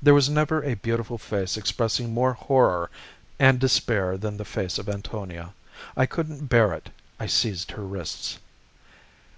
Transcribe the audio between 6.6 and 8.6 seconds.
it; I seized her wrists.